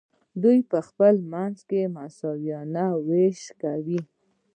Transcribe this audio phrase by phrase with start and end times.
[0.43, 4.01] دوی په خپل منځ کې مساویانه ویش کاوه.